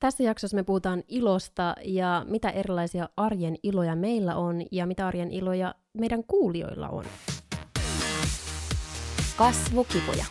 Tässä 0.00 0.22
jaksossa 0.22 0.56
me 0.56 0.62
puhutaan 0.62 1.02
ilosta 1.08 1.74
ja 1.84 2.24
mitä 2.28 2.50
erilaisia 2.50 3.08
arjen 3.16 3.56
iloja 3.62 3.96
meillä 3.96 4.36
on 4.36 4.62
ja 4.72 4.86
mitä 4.86 5.06
arjen 5.06 5.30
iloja 5.30 5.74
meidän 5.92 6.24
kuulijoilla 6.24 6.88
on. 6.88 7.04
Kasvukipuja. 9.36 10.24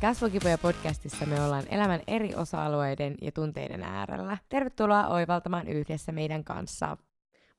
Kasvukipuja 0.00 0.58
podcastissa 0.58 1.26
me 1.26 1.44
ollaan 1.44 1.64
elämän 1.70 2.00
eri 2.06 2.34
osa-alueiden 2.34 3.14
ja 3.22 3.32
tunteiden 3.32 3.82
äärellä. 3.82 4.38
Tervetuloa 4.48 5.08
oivaltamaan 5.08 5.68
yhdessä 5.68 6.12
meidän 6.12 6.44
kanssa. 6.44 6.96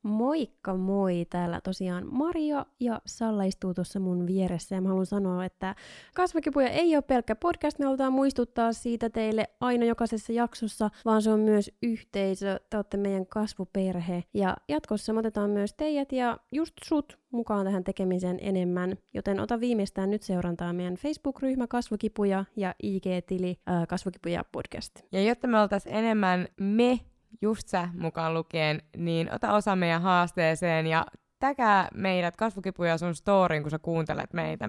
Moikka 0.03 0.77
moi! 0.77 1.25
Täällä 1.29 1.61
tosiaan 1.61 2.07
Maria 2.11 2.65
ja 2.79 3.01
Salla 3.05 3.43
istuu 3.43 3.73
tuossa 3.73 3.99
mun 3.99 4.27
vieressä. 4.27 4.75
Ja 4.75 4.81
mä 4.81 4.89
haluan 4.89 5.05
sanoa, 5.05 5.45
että 5.45 5.75
Kasvakipuja 6.13 6.69
ei 6.69 6.95
ole 6.95 7.01
pelkkä 7.01 7.35
podcast, 7.35 7.79
me 7.79 7.85
halutaan 7.85 8.13
muistuttaa 8.13 8.73
siitä 8.73 9.09
teille 9.09 9.47
aina 9.59 9.85
jokaisessa 9.85 10.33
jaksossa, 10.33 10.89
vaan 11.05 11.21
se 11.21 11.31
on 11.31 11.39
myös 11.39 11.71
yhteisö, 11.81 12.59
te 12.69 12.77
olette 12.77 12.97
meidän 12.97 13.25
kasvuperhe. 13.25 14.23
Ja 14.33 14.57
jatkossa 14.69 15.13
me 15.13 15.19
otetaan 15.19 15.49
myös 15.49 15.73
teidät 15.73 16.11
ja 16.11 16.37
just 16.51 16.73
sut 16.85 17.19
mukaan 17.31 17.65
tähän 17.65 17.83
tekemiseen 17.83 18.37
enemmän, 18.41 18.97
joten 19.13 19.39
ota 19.39 19.59
viimeistään 19.59 20.11
nyt 20.11 20.23
seurantaa 20.23 20.73
meidän 20.73 20.95
Facebook-ryhmä 20.95 21.67
Kasvukipuja 21.67 22.45
ja 22.55 22.75
IG-tili 22.83 23.59
äh, 23.69 23.87
Kasvukipuja 23.87 24.45
podcast. 24.51 25.01
Ja 25.11 25.23
jotta 25.23 25.47
me 25.47 25.61
oltaisiin 25.61 25.95
enemmän 25.95 26.47
me 26.59 26.99
just 27.41 27.67
sä 27.67 27.89
mukaan 27.93 28.33
lukien, 28.33 28.81
niin 28.97 29.33
ota 29.33 29.53
osa 29.53 29.75
meidän 29.75 30.01
haasteeseen 30.01 30.87
ja 30.87 31.05
täkää 31.39 31.87
meidät 31.93 32.35
kasvukipuja 32.35 32.97
sun 32.97 33.15
storyin, 33.15 33.63
kun 33.63 33.71
sä 33.71 33.79
kuuntelet 33.79 34.33
meitä. 34.33 34.67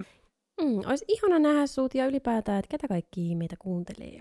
Mm, 0.61 0.79
olisi 0.85 1.05
ihana 1.07 1.39
nähdä 1.39 1.67
sut 1.67 1.95
ja 1.95 2.05
ylipäätään, 2.05 2.59
että 2.59 2.69
ketä 2.69 2.87
kaikki 2.87 3.35
meitä 3.35 3.55
kuuntelee. 3.59 4.19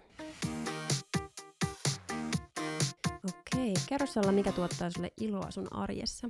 Okei, 3.28 3.74
kerro 3.88 4.06
Salla, 4.06 4.32
mikä 4.32 4.52
tuottaa 4.52 4.90
sulle 4.90 5.10
iloa 5.20 5.50
sun 5.50 5.76
arjessa? 5.76 6.28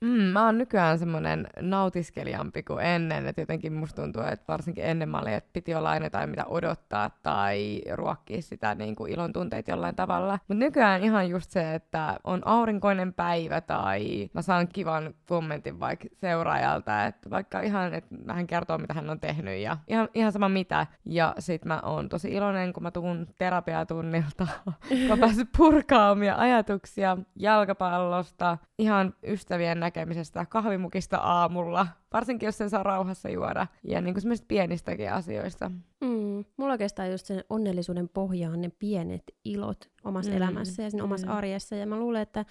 Mm, 0.00 0.08
mä 0.08 0.44
oon 0.44 0.58
nykyään 0.58 0.98
semmoinen 0.98 1.46
nautiskelijampi 1.60 2.62
kuin 2.62 2.84
ennen, 2.84 3.26
että 3.26 3.42
jotenkin 3.42 3.72
musta 3.72 4.02
tuntuu, 4.02 4.22
että 4.22 4.44
varsinkin 4.48 4.84
ennen 4.84 5.08
mä 5.08 5.18
olin, 5.18 5.32
että 5.32 5.50
piti 5.52 5.74
olla 5.74 5.90
aina 5.90 6.06
jotain 6.06 6.30
mitä 6.30 6.44
odottaa 6.44 7.10
tai 7.22 7.82
ruokkia 7.92 8.42
sitä 8.42 8.74
niin 8.74 8.96
kuin 8.96 9.12
ilon 9.12 9.32
tunteita 9.32 9.70
jollain 9.70 9.96
tavalla. 9.96 10.32
Mutta 10.32 10.54
nykyään 10.54 11.04
ihan 11.04 11.28
just 11.28 11.50
se, 11.50 11.74
että 11.74 12.16
on 12.24 12.42
aurinkoinen 12.44 13.12
päivä 13.12 13.60
tai 13.60 14.30
mä 14.32 14.42
saan 14.42 14.68
kivan 14.68 15.14
kommentin 15.28 15.80
vaikka 15.80 16.08
seuraajalta, 16.12 17.04
että 17.04 17.30
vaikka 17.30 17.60
ihan, 17.60 17.94
että 17.94 18.14
hän 18.28 18.46
kertoo 18.46 18.78
mitä 18.78 18.94
hän 18.94 19.10
on 19.10 19.20
tehnyt 19.20 19.58
ja 19.58 19.76
ihan, 19.88 20.08
ihan 20.14 20.32
sama 20.32 20.48
mitä. 20.48 20.86
Ja 21.04 21.34
sit 21.38 21.64
mä 21.64 21.80
oon 21.82 22.08
tosi 22.08 22.32
iloinen, 22.32 22.72
kun 22.72 22.82
mä 22.82 22.90
tuun 22.90 23.26
terapiatunnilta, 23.38 24.46
kun 24.88 25.08
mä 25.08 25.16
päässyt 25.16 25.48
purkaa 25.56 26.10
omia 26.10 26.36
ajatuksia 26.36 27.18
jalkapallosta, 27.36 28.58
ihan 28.78 29.14
ystävien 29.26 29.80
näkemisestä, 29.80 30.46
kahvimukista 30.46 31.16
aamulla, 31.16 31.86
varsinkin 32.12 32.46
jos 32.46 32.58
sen 32.58 32.70
saa 32.70 32.82
rauhassa 32.82 33.28
juoda, 33.28 33.66
ja 33.82 34.00
niin 34.00 34.14
kuin 34.14 34.38
pienistäkin 34.48 35.12
asioista. 35.12 35.70
Mm. 36.00 36.44
Mulla 36.56 36.72
oikeastaan 36.72 37.10
just 37.10 37.26
sen 37.26 37.44
onnellisuuden 37.50 38.08
pohjaan 38.08 38.60
ne 38.60 38.70
pienet 38.78 39.22
ilot 39.44 39.90
omassa 40.04 40.30
mm. 40.30 40.36
elämässä 40.36 40.82
ja 40.82 40.90
siinä 40.90 41.04
omassa 41.04 41.26
mm. 41.26 41.32
arjessa, 41.32 41.76
ja 41.76 41.86
mä 41.86 41.96
luulen, 41.96 42.22
että 42.22 42.40
äh, 42.40 42.46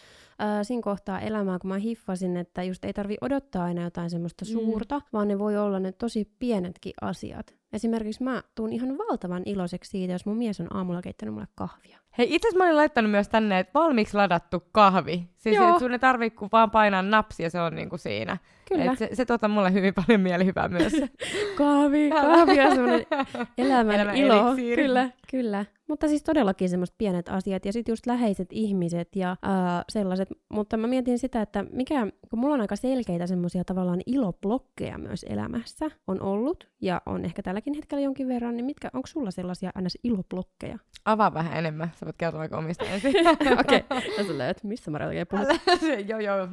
siinä 0.61 0.81
kohtaa 0.81 1.19
elämää, 1.19 1.59
kun 1.59 1.69
mä 1.69 1.77
hiffasin, 1.77 2.37
että 2.37 2.63
just 2.63 2.85
ei 2.85 2.93
tarvi 2.93 3.17
odottaa 3.21 3.63
aina 3.63 3.83
jotain 3.83 4.09
semmoista 4.09 4.45
mm. 4.45 4.51
suurta, 4.51 5.01
vaan 5.13 5.27
ne 5.27 5.39
voi 5.39 5.57
olla 5.57 5.79
ne 5.79 5.91
tosi 5.91 6.31
pienetkin 6.39 6.93
asiat. 7.01 7.55
Esimerkiksi 7.73 8.23
mä 8.23 8.43
tuun 8.55 8.73
ihan 8.73 8.97
valtavan 8.97 9.43
iloiseksi 9.45 9.91
siitä, 9.91 10.13
jos 10.13 10.25
mun 10.25 10.37
mies 10.37 10.59
on 10.59 10.75
aamulla 10.75 11.01
keittänyt 11.01 11.33
mulle 11.33 11.47
kahvia. 11.55 11.99
Hei, 12.17 12.35
itse 12.35 12.47
asiassa 12.47 12.57
mä 12.57 12.65
olin 12.65 12.75
laittanut 12.75 13.11
myös 13.11 13.29
tänne, 13.29 13.59
että 13.59 13.79
valmiiksi 13.79 14.17
ladattu 14.17 14.63
kahvi. 14.71 15.32
Siis 15.43 15.55
Joo. 15.55 15.79
sun 15.79 15.91
ei 15.91 15.99
tarvitse 15.99 16.37
kuin 16.37 16.49
vaan 16.51 16.71
painaa 16.71 17.01
napsia, 17.01 17.49
se 17.49 17.61
on 17.61 17.75
niinku 17.75 17.97
siinä. 17.97 18.37
Kyllä. 18.69 18.91
Et 18.91 18.97
se, 18.97 19.09
se 19.13 19.25
tuottaa 19.25 19.49
mulle 19.49 19.73
hyvin 19.73 19.93
paljon 19.93 20.21
mielihyvää 20.21 20.67
myös. 20.67 20.93
kahvi, 21.57 22.09
kahvi 22.09 22.61
on 22.61 22.71
semmoinen 22.71 23.05
elämän, 23.57 23.95
elämän 23.95 24.15
ilo. 24.15 24.47
Eliksiiri. 24.47 24.83
Kyllä, 24.83 25.09
kyllä. 25.31 25.65
Mutta 25.87 26.07
siis 26.07 26.23
todellakin 26.23 26.69
semmoiset 26.69 26.95
pienet 26.97 27.29
asiat 27.29 27.65
ja 27.65 27.73
sitten 27.73 27.91
just 27.91 28.05
läheiset 28.05 28.47
ihmiset 28.51 29.15
ja 29.15 29.35
ää, 29.41 29.83
sellaiset. 29.89 30.29
Mutta 30.53 30.77
mä 30.77 30.87
mietin 30.87 31.19
sitä, 31.19 31.41
että 31.41 31.65
mikä, 31.71 32.07
kun 32.29 32.39
mulla 32.39 32.53
on 32.53 32.61
aika 32.61 32.75
selkeitä 32.75 33.27
semmoisia 33.27 33.63
tavallaan 33.63 34.01
iloblokkeja 34.05 34.97
myös 34.97 35.25
elämässä 35.29 35.85
on 36.07 36.21
ollut 36.21 36.67
ja 36.81 37.01
on 37.05 37.25
ehkä 37.25 37.43
tälläkin 37.43 37.73
hetkellä 37.73 38.03
jonkin 38.03 38.27
verran, 38.27 38.55
niin 38.57 38.65
mitkä, 38.65 38.89
onko 38.93 39.07
sulla 39.07 39.31
sellaisia 39.31 39.71
ns. 39.81 39.97
iloblokkeja? 40.03 40.77
Avaa 41.05 41.33
vähän 41.33 41.57
enemmän, 41.57 41.91
sä 41.95 42.05
voit 42.05 42.17
kertoa 42.17 42.47
omista 42.51 42.85
ensin. 42.85 43.13
Okei, 43.59 43.83
okay. 43.89 44.25
sulle, 44.25 44.49
että 44.49 44.67
missä 44.67 44.91
oikein 45.07 45.27
puhut? 45.33 45.79
joo, 46.09 46.19
joo. 46.19 46.47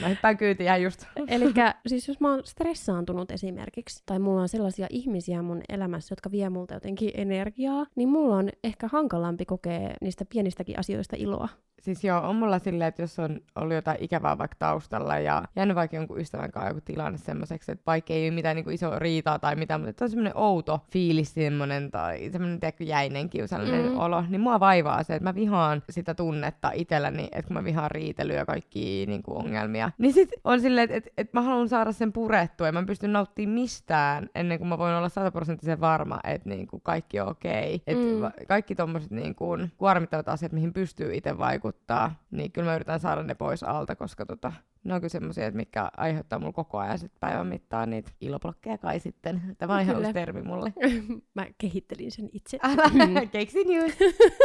Mä 0.00 0.08
hyppään 0.08 0.36
kyytiin 0.36 0.82
just. 0.82 1.04
Eli 1.28 1.52
siis 1.86 2.08
jos 2.08 2.20
mä 2.20 2.30
oon 2.30 2.42
stressaantunut 2.44 3.30
esimerkiksi, 3.30 4.02
tai 4.06 4.18
mulla 4.18 4.42
on 4.42 4.48
sellaisia 4.48 4.86
ihmisiä 4.90 5.42
mun 5.42 5.62
elämässä, 5.68 6.12
jotka 6.12 6.30
vie 6.30 6.50
multa 6.50 6.74
jotenkin 6.74 7.10
energiaa, 7.14 7.86
niin 7.96 8.08
mulla 8.08 8.36
on 8.36 8.48
ehkä 8.64 8.88
hankalampi 8.92 9.44
kokea 9.44 9.94
niistä 10.00 10.24
pienistäkin 10.24 10.78
asioista 10.78 11.16
iloa. 11.18 11.48
Siis 11.82 12.04
joo, 12.04 12.20
on 12.28 12.36
mulla 12.36 12.58
silleen, 12.58 12.88
että 12.88 13.02
jos 13.02 13.18
on 13.18 13.40
ollut 13.56 13.74
jotain 13.74 13.96
ikävää 14.00 14.38
vaikka 14.38 14.56
taustalla 14.58 15.18
ja 15.18 15.42
jäänyt 15.56 15.76
vaikka 15.76 15.96
jonkun 15.96 16.20
ystävän 16.20 16.50
kanssa 16.50 16.70
joku 16.70 16.80
tilanne 16.84 17.18
semmoiseksi, 17.18 17.72
että 17.72 17.82
vaikka 17.86 18.12
ei 18.12 18.28
ole 18.28 18.34
mitään 18.34 18.56
niin 18.56 18.70
isoa 18.70 18.98
riitaa 18.98 19.38
tai 19.38 19.56
mitään, 19.56 19.80
mutta 19.80 19.90
että 19.90 20.04
on 20.04 20.10
semmoinen 20.10 20.36
outo 20.36 20.80
fiilis 20.90 21.34
semmoinen 21.34 21.90
tai 21.90 22.30
semmoinen 22.32 22.60
tiedätkö, 22.60 22.84
jäinen 22.84 23.28
kiusallinen 23.28 23.90
mm. 23.90 23.98
olo, 23.98 24.24
niin 24.28 24.40
mua 24.40 24.60
vaivaa 24.60 25.02
se, 25.02 25.14
että 25.14 25.28
mä 25.28 25.34
vihaan 25.34 25.82
sitä 25.90 26.14
tunnetta 26.14 26.70
itselläni, 26.74 27.28
että 27.32 27.48
kun 27.48 27.54
mä 27.54 27.64
vihaan 27.64 27.90
riitelyä 27.90 28.36
ja 28.36 28.46
kaikki 28.46 29.04
niin 29.08 29.22
kuin 29.22 29.38
ongelmia, 29.38 29.90
niin 29.98 30.12
sit 30.12 30.30
on 30.44 30.60
silleen, 30.60 30.84
että, 30.84 30.96
että, 30.96 31.10
että 31.16 31.38
mä 31.38 31.42
haluan 31.42 31.68
saada 31.68 31.92
sen 31.92 32.12
purettua 32.12 32.66
ja 32.66 32.72
mä 32.72 32.84
pystyn 32.86 33.12
nauttimaan 33.12 33.54
mistään 33.54 34.30
ennen 34.34 34.58
kuin 34.58 34.68
mä 34.68 34.78
voin 34.78 34.94
olla 34.94 35.08
sataprosenttisen 35.08 35.80
varma, 35.80 36.20
että 36.24 36.48
niin 36.48 36.66
kuin 36.66 36.82
kaikki 36.82 37.20
on 37.20 37.28
okei. 37.28 37.74
Okay. 37.74 37.94
Mm. 37.94 38.46
kaikki 38.48 38.74
tommoset 38.74 39.10
niin 39.10 39.34
kuin 39.34 39.72
kuormittavat 39.78 40.28
asiat, 40.28 40.52
mihin 40.52 40.72
pystyy 40.72 41.14
itse 41.14 41.38
vaikuttamaan, 41.38 41.71
vaikuttaa, 41.72 42.24
niin 42.30 42.52
kyllä 42.52 42.68
mä 42.68 42.74
yritän 42.74 43.00
saada 43.00 43.22
ne 43.22 43.34
pois 43.34 43.62
alta, 43.62 43.96
koska 43.96 44.26
tota, 44.26 44.52
ne 44.84 44.94
on 44.94 45.00
kyllä 45.00 45.08
semmoisia, 45.08 45.50
mitkä 45.50 45.90
aiheuttaa 45.96 46.38
mulle 46.38 46.52
koko 46.52 46.78
ajan 46.78 46.98
sit 46.98 47.12
päivän 47.20 47.46
mittaan 47.46 47.90
niitä 47.90 48.10
iloblokkeja 48.20 48.78
kai 48.78 49.00
sitten. 49.00 49.42
Tämä 49.58 49.74
on 49.74 49.80
ihan 49.80 49.96
uusi 49.96 50.12
termi 50.12 50.42
mulle. 50.42 50.72
mä 51.34 51.46
kehittelin 51.58 52.10
sen 52.10 52.28
itse. 52.32 52.58
Keksin 53.32 53.72
just. 53.72 53.98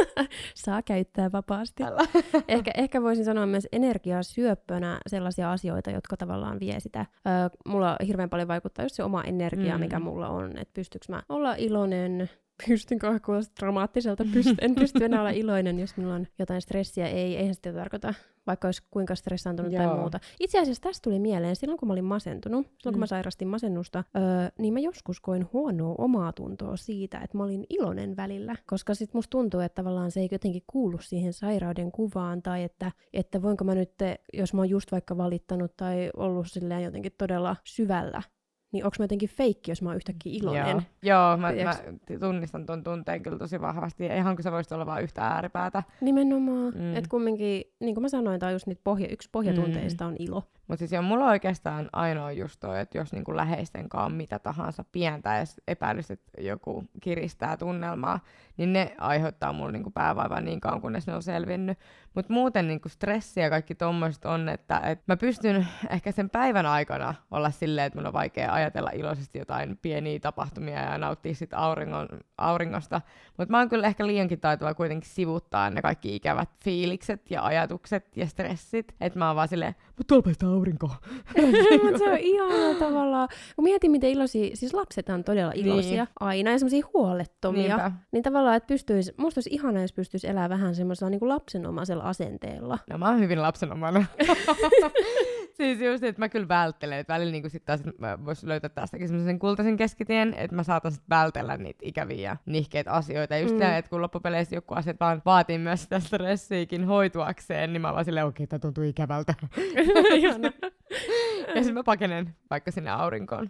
Saa 0.55 0.81
käyttää 0.81 1.31
vapaasti. 1.31 1.83
ehkä, 2.47 2.71
ehkä 2.75 3.01
voisin 3.01 3.25
sanoa 3.25 3.45
myös 3.45 3.67
energiasyöppönä 3.71 4.99
sellaisia 5.07 5.51
asioita, 5.51 5.91
jotka 5.91 6.17
tavallaan 6.17 6.59
vie 6.59 6.79
sitä. 6.79 6.99
Öö, 6.99 7.33
mulla 7.67 7.97
hirveän 8.07 8.29
paljon 8.29 8.47
vaikuttaa 8.47 8.85
just 8.85 8.95
se 8.95 9.03
oma 9.03 9.23
energia, 9.23 9.77
mm. 9.77 9.79
mikä 9.79 9.99
mulla 9.99 10.29
on. 10.29 10.57
Että 10.57 10.73
pystyykö 10.73 11.05
mä 11.09 11.23
olla 11.29 11.55
iloinen, 11.55 12.29
pystyn 12.67 12.99
kuulostaa 13.25 13.55
dramaattiselta, 13.59 14.23
pyst- 14.23 14.55
en 14.61 14.75
pysty 14.75 15.05
enää 15.05 15.19
olla 15.19 15.29
iloinen, 15.29 15.79
jos 15.79 15.97
minulla 15.97 16.15
on 16.15 16.27
jotain 16.39 16.61
stressiä. 16.61 17.07
Ei, 17.07 17.37
eihän 17.37 17.55
sitä 17.55 17.73
tarkoita, 17.73 18.13
vaikka 18.47 18.67
olisi 18.67 18.81
kuinka 18.91 19.15
stressaantunut 19.15 19.71
Joo. 19.71 19.83
tai 19.83 19.97
muuta. 19.97 20.19
Itse 20.39 20.59
asiassa 20.59 20.83
tästä 20.83 21.03
tuli 21.03 21.19
mieleen, 21.19 21.55
silloin 21.55 21.79
kun 21.79 21.87
mä 21.87 21.93
olin 21.93 22.05
masentunut, 22.05 22.65
silloin 22.65 22.77
mm. 22.85 22.91
kun 22.91 22.99
mä 22.99 23.05
sairastin 23.05 23.47
masennusta, 23.47 24.03
öö, 24.15 24.21
niin 24.59 24.73
mä 24.73 24.79
joskus 24.79 25.19
koin 25.19 25.49
huonoa 25.53 25.95
omaa 25.97 26.33
tuntoa 26.33 26.77
siitä, 26.77 27.17
että 27.17 27.37
mä 27.37 27.43
olin 27.43 27.65
iloinen 27.69 28.17
välillä. 28.17 28.55
Koska 28.65 28.93
sit 28.93 29.13
musta 29.13 29.29
tuntuu, 29.29 29.59
että 29.59 29.75
tavallaan 29.75 30.11
se 30.11 30.19
ei 30.19 30.29
jotenkin 30.31 30.63
kuulu 30.67 30.97
siihen 31.01 31.33
sairauden 31.33 31.91
kuvaan, 31.91 32.41
tai 32.41 32.63
että, 32.63 32.91
että 33.13 33.41
voinko 33.41 33.63
mä 33.63 33.75
nyt, 33.75 33.93
jos 34.33 34.53
mä 34.53 34.61
oon 34.61 34.69
just 34.69 34.91
vaikka 34.91 35.17
valittanut 35.17 35.77
tai 35.77 36.09
ollut 36.17 36.47
silleen 36.47 36.83
jotenkin 36.83 37.11
todella 37.17 37.55
syvällä 37.63 38.21
niin 38.71 38.85
onko 38.85 38.95
mä 38.99 39.03
jotenkin 39.03 39.29
feikki, 39.29 39.71
jos 39.71 39.81
mä 39.81 39.89
oon 39.89 39.95
yhtäkkiä 39.95 40.33
iloinen? 40.35 40.85
Joo, 41.01 41.29
Joo 41.29 41.37
mä, 41.37 41.51
mä 41.63 41.75
tunnistan 42.19 42.65
tuon 42.65 42.83
tunteen 42.83 43.23
kyllä 43.23 43.37
tosi 43.37 43.61
vahvasti. 43.61 44.05
Ihan 44.05 44.35
kuin 44.35 44.43
se 44.43 44.51
voisi 44.51 44.73
olla 44.73 44.85
vain 44.85 45.03
yhtä 45.03 45.21
ääripäätä. 45.21 45.83
Nimenomaan. 46.01 46.73
Mm. 46.73 46.95
Että 46.95 47.09
kumminkin, 47.09 47.63
niin 47.79 47.95
kuin 47.95 48.01
mä 48.01 48.09
sanoin, 48.09 48.39
tämä 48.39 48.47
on 48.47 48.53
just 48.53 48.67
niitä 48.67 48.81
pohja, 48.83 49.07
yksi 49.09 49.29
pohjatunteista 49.31 50.03
mm. 50.03 50.09
on 50.09 50.15
ilo. 50.19 50.43
Mutta 50.67 50.79
siis 50.79 50.93
on 50.93 51.03
mulla 51.03 51.25
oikeastaan 51.25 51.89
ainoa 51.93 52.31
just 52.31 52.59
toi, 52.59 52.79
että 52.79 52.97
jos 52.97 53.13
niinku 53.13 53.35
läheisten 53.35 53.89
kanssa 53.89 54.09
mitä 54.09 54.39
tahansa 54.39 54.85
pientä 54.91 55.37
edes 55.37 55.61
epäilys, 55.67 56.11
että 56.11 56.41
joku 56.41 56.83
kiristää 57.01 57.57
tunnelmaa, 57.57 58.19
niin 58.57 58.73
ne 58.73 58.95
aiheuttaa 58.97 59.53
mulle 59.53 59.71
niinku 59.71 59.91
päävaivaa 59.91 60.41
niin 60.41 60.61
kauan, 60.61 60.81
kunnes 60.81 61.07
ne 61.07 61.15
on 61.15 61.23
selvinnyt. 61.23 61.79
Mutta 62.15 62.33
muuten 62.33 62.67
niinku 62.67 62.89
stressi 62.89 63.39
ja 63.39 63.49
kaikki 63.49 63.75
tommoset 63.75 64.25
on, 64.25 64.49
että 64.49 64.79
et 64.79 65.07
mä 65.07 65.17
pystyn 65.17 65.67
ehkä 65.89 66.11
sen 66.11 66.29
päivän 66.29 66.65
aikana 66.65 67.13
olla 67.31 67.51
silleen, 67.51 67.87
että 67.87 67.99
mun 67.99 68.07
on 68.07 68.13
vaikea 68.13 68.53
ajatella 68.53 68.89
iloisesti 68.93 69.39
jotain 69.39 69.77
pieniä 69.81 70.19
tapahtumia 70.19 70.79
ja 70.79 70.97
nauttia 70.97 71.35
sit 71.35 71.53
auringon, 71.53 72.07
auringosta. 72.37 73.01
Mutta 73.37 73.51
mä 73.51 73.57
oon 73.57 73.69
kyllä 73.69 73.87
ehkä 73.87 74.07
liiankin 74.07 74.39
taitava 74.39 74.73
kuitenkin 74.73 75.09
sivuttaa 75.09 75.69
ne 75.69 75.81
kaikki 75.81 76.15
ikävät 76.15 76.49
fiilikset 76.63 77.31
ja 77.31 77.45
ajatukset 77.45 78.17
ja 78.17 78.27
stressit. 78.27 78.95
Että 79.01 79.19
mä 79.19 79.27
oon 79.27 79.35
vaan 79.35 79.47
silleen, 79.47 79.75
mutta 79.97 80.15
aurinko. 80.57 80.87
Mutta 81.83 81.97
se 81.97 82.09
on 82.09 82.17
ihanaa 82.17 82.73
tavallaan. 82.79 83.29
Kun 83.55 83.63
mietin, 83.63 83.91
miten 83.91 84.09
iloisia, 84.09 84.55
siis 84.55 84.73
lapset 84.73 85.09
on 85.09 85.23
todella 85.23 85.51
iloisia 85.55 86.03
niin. 86.03 86.13
aina 86.19 86.51
ja 86.51 86.59
semmoisia 86.59 86.87
huolettomia. 86.93 87.77
Niinpä. 87.77 87.91
Niin 88.11 88.23
tavallaan, 88.23 88.55
että 88.55 88.67
pystyisi, 88.67 89.13
musta 89.17 89.37
olisi 89.37 89.49
ihanaa, 89.53 89.81
jos 89.81 89.93
pystyisi 89.93 90.27
elämään 90.27 90.49
vähän 90.49 90.75
semmoisella 90.75 91.09
niin 91.09 91.29
lapsenomaisella 91.29 92.03
asenteella. 92.03 92.79
No 92.89 92.97
mä 92.97 93.09
oon 93.09 93.19
hyvin 93.19 93.41
lapsenomainen. 93.41 94.05
siis 95.57 95.81
just, 95.81 96.03
että 96.03 96.21
mä 96.21 96.29
kyllä 96.29 96.47
välttelen, 96.47 96.99
että 96.99 97.13
välillä 97.13 97.31
niin 97.31 97.49
sit 97.49 97.65
taas 97.65 97.81
mä 97.97 98.25
vois 98.25 98.43
löytää 98.43 98.69
tästäkin 98.69 99.07
semmoisen 99.07 99.39
kultaisen 99.39 99.77
keskitien, 99.77 100.33
että 100.33 100.55
mä 100.55 100.63
saatan 100.63 100.91
sit 100.91 101.03
vältellä 101.09 101.57
niitä 101.57 101.79
ikäviä 101.83 102.29
ja 102.29 102.37
nihkeitä 102.45 102.91
asioita. 102.91 103.35
Ja 103.35 103.41
just 103.41 103.53
mm. 103.53 103.59
tämä, 103.59 103.77
että 103.77 103.89
kun 103.89 104.01
loppupeleissä 104.01 104.55
joku 104.55 104.73
asiat 104.73 104.99
vaan 104.99 105.21
vaatii 105.25 105.57
myös 105.57 105.83
sitä 105.83 105.99
stressiikin 105.99 106.85
hoituakseen, 106.85 107.73
niin 107.73 107.81
mä 107.81 107.93
vaan 107.93 108.05
silleen, 108.05 108.25
okei, 108.25 108.43
okay, 108.43 108.47
tää 108.47 108.59
tuntuu 108.59 108.83
ikävältä. 108.83 109.33
ja 111.55 111.55
sitten 111.55 111.73
mä 111.73 111.83
pakenen 111.83 112.35
vaikka 112.49 112.71
sinne 112.71 112.91
aurinkoon. 112.91 113.49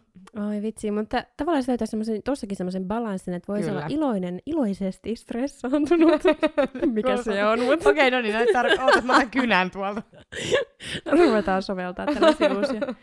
Oi 0.50 0.62
vitsi, 0.62 0.92
mutta 0.92 1.24
tavallaan 1.38 1.64
se 1.64 1.72
löytää 1.72 1.88
semmoisen, 1.88 2.24
tossakin 2.24 2.58
semmoisen 2.58 2.86
balanssin, 2.86 3.34
että 3.34 3.54
voisi 3.54 3.70
olla 3.70 3.86
iloinen, 3.90 4.40
iloisesti 4.46 5.16
stressaantunut. 5.16 6.22
Mikä 6.94 7.18
se 7.18 7.46
on, 7.46 7.60
mutta... 7.60 7.90
Okei, 7.90 8.08
okay, 8.08 8.12
no 8.12 8.22
niin, 8.22 8.34
näitä 8.34 8.62
tar- 8.62 8.82
ootas, 8.82 9.04
mä 9.04 9.26
kynän 9.26 9.72
tuolta. 9.72 10.02
Ruvetaan 11.12 11.64
soveltaa 11.64 12.06
tällaisia 12.06 12.54
uusia 12.54 12.96